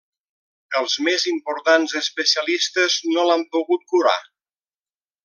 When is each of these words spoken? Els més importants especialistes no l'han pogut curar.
Els 0.79 0.95
més 1.07 1.25
importants 1.31 1.93
especialistes 2.01 2.97
no 3.13 3.27
l'han 3.29 3.45
pogut 3.57 3.85
curar. 3.95 4.17